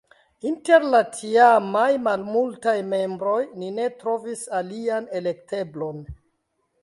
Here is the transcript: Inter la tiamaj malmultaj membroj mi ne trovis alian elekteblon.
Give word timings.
Inter 0.51 0.85
la 0.93 0.99
tiamaj 1.17 1.89
malmultaj 2.05 2.73
membroj 2.93 3.37
mi 3.63 3.69
ne 3.77 3.87
trovis 3.99 4.43
alian 4.61 5.11
elekteblon. 5.21 6.03